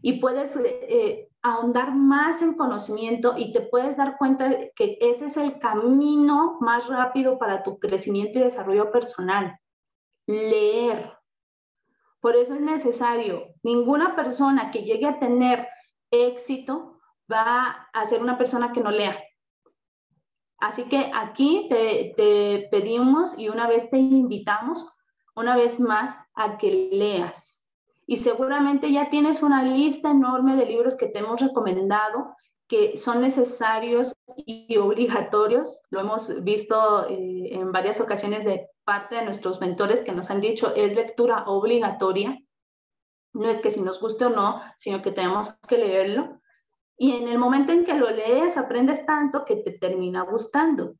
[0.01, 5.35] y puedes eh, ahondar más en conocimiento y te puedes dar cuenta que ese es
[5.35, 9.59] el camino más rápido para tu crecimiento y desarrollo personal
[10.29, 11.17] leer.
[12.21, 15.67] Por eso es necesario, ninguna persona que llegue a tener
[16.11, 16.99] éxito
[17.31, 19.17] va a ser una persona que no lea.
[20.59, 24.91] Así que aquí te, pedimos y una vez te invitamos,
[25.35, 27.65] una vez más, a que leas.
[28.05, 32.35] Y seguramente ya tienes una lista enorme de libros que te hemos recomendado
[32.69, 35.81] que son necesarios y obligatorios.
[35.89, 40.39] Lo hemos visto eh, en varias ocasiones de parte de nuestros mentores que nos han
[40.39, 42.39] dicho es lectura obligatoria.
[43.33, 46.39] No es que si nos guste o no, sino que tenemos que leerlo.
[46.95, 50.93] Y en el momento en que lo lees, aprendes tanto que te termina gustando.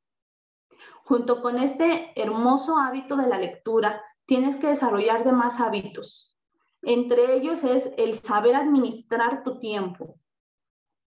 [1.04, 6.36] Junto con este hermoso hábito de la lectura, tienes que desarrollar demás hábitos.
[6.82, 10.19] Entre ellos es el saber administrar tu tiempo,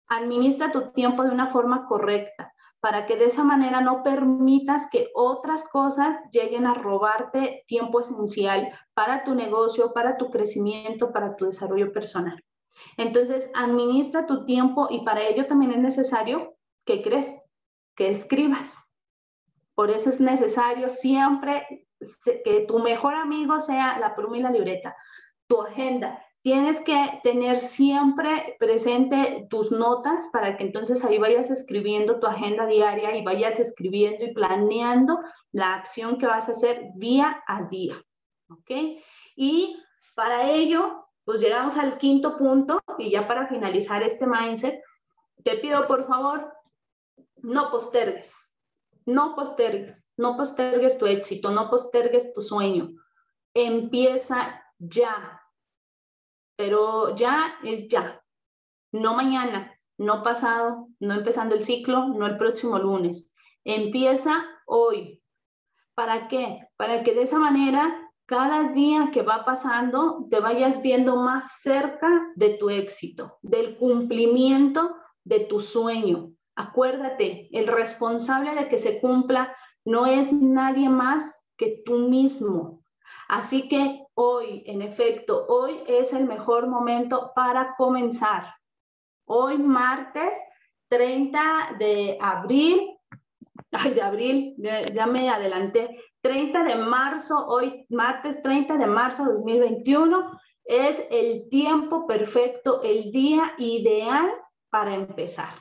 [0.09, 5.09] Administra tu tiempo de una forma correcta para que de esa manera no permitas que
[5.15, 11.47] otras cosas lleguen a robarte tiempo esencial para tu negocio, para tu crecimiento, para tu
[11.47, 12.43] desarrollo personal.
[12.97, 17.41] Entonces, administra tu tiempo y para ello también es necesario que crees,
[17.95, 18.85] que escribas.
[19.77, 21.87] Por eso es necesario siempre
[22.45, 24.97] que tu mejor amigo sea la pluma y la libreta,
[25.47, 32.19] tu agenda, tienes que tener siempre presente tus notas para que entonces ahí vayas escribiendo
[32.19, 35.21] tu agenda diaria y vayas escribiendo y planeando
[35.53, 38.03] la acción que vas a hacer día a día.
[38.49, 38.71] ¿Ok?
[39.37, 39.81] Y
[40.15, 44.83] para ello, pues llegamos al quinto punto y ya para finalizar este mindset,
[45.45, 46.53] te pido por favor,
[47.37, 48.53] no postergues,
[49.07, 52.91] no postergues, no postergues tu éxito, no postergues tu sueño.
[53.55, 55.42] Empieza ya,
[56.63, 58.23] pero ya es ya,
[58.93, 63.35] no mañana, no pasado, no empezando el ciclo, no el próximo lunes.
[63.65, 65.21] Empieza hoy.
[65.97, 66.61] ¿Para qué?
[66.77, 72.29] Para que de esa manera, cada día que va pasando, te vayas viendo más cerca
[72.37, 74.95] de tu éxito, del cumplimiento
[75.25, 76.31] de tu sueño.
[76.55, 79.53] Acuérdate, el responsable de que se cumpla
[79.85, 82.85] no es nadie más que tú mismo.
[83.27, 88.55] Así que hoy, en efecto, hoy es el mejor momento para comenzar.
[89.27, 90.35] Hoy, martes
[90.89, 92.99] 30 de abril,
[93.73, 94.55] ay, de abril,
[94.93, 101.49] ya, me adelanté, 30 de marzo, hoy martes 30 de marzo de 2021, es el
[101.49, 104.31] tiempo perfecto, el día ideal
[104.71, 105.55] para empezar.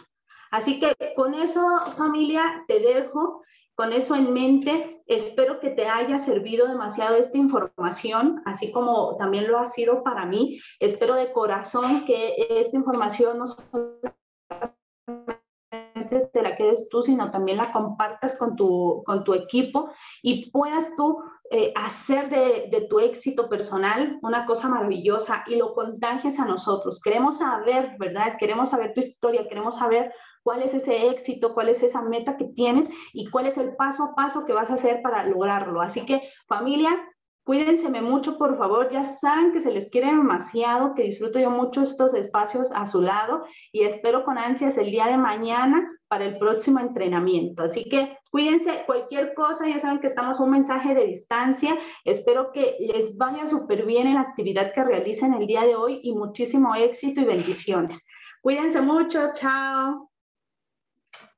[0.52, 1.62] Así que con eso,
[1.98, 3.42] familia, te dejo,
[3.74, 5.01] con eso en mente.
[5.12, 10.26] Espero que te haya servido demasiado esta información, así como también lo ha sido para
[10.26, 10.62] mí.
[10.80, 13.58] Espero de corazón que esta información nos
[16.34, 19.90] te la quedes tú, sino también la compartas con tu, con tu equipo
[20.22, 25.74] y puedas tú eh, hacer de, de, tu éxito personal una cosa maravillosa y lo
[25.74, 27.02] contagies a nosotros.
[27.02, 28.38] Queremos saber, ¿verdad?
[28.40, 32.46] Queremos saber tu historia, queremos saber cuál es ese éxito, cuál es esa meta que
[32.46, 35.82] tienes y cuál es el paso a paso que vas a hacer para lograrlo.
[35.82, 36.90] Así que familia,
[37.44, 38.90] Cuídense mucho, por favor.
[38.90, 43.02] Ya saben que se les quiere demasiado, que disfruto yo mucho estos espacios a su
[43.02, 47.64] lado y espero con ansias el día de mañana para el próximo entrenamiento.
[47.64, 51.78] Así que cuídense, cualquier cosa, ya saben que estamos un mensaje de distancia.
[52.06, 56.00] Espero que les vaya súper bien en la actividad que realicen el día de hoy
[56.04, 58.08] y muchísimo éxito y bendiciones.
[58.42, 60.11] Cuídense mucho, chao.